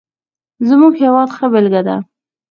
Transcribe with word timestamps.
زموږ 0.67 0.93
هېواد 1.03 1.29
ښه 1.37 1.45
بېلګه 1.51 1.81
ده. 1.87 1.95